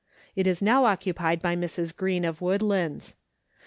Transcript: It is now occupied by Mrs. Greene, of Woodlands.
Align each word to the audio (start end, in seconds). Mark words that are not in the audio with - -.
It 0.35 0.47
is 0.47 0.63
now 0.63 0.85
occupied 0.85 1.43
by 1.43 1.55
Mrs. 1.55 1.95
Greene, 1.95 2.25
of 2.25 2.41
Woodlands. 2.41 3.15